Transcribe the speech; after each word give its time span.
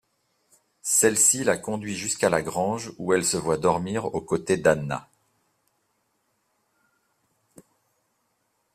Celle-ci 0.81 1.43
la 1.43 1.57
conduit 1.59 1.93
jusqu'à 1.95 2.31
la 2.31 2.41
grange 2.41 2.91
où 2.97 3.13
elle 3.13 3.23
se 3.23 3.37
voit 3.37 3.59
dormir 3.59 4.05
aux 4.15 4.21
côtés 4.21 4.57
d'Anna. 4.57 5.07